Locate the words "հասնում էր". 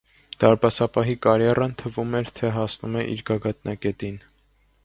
2.57-3.15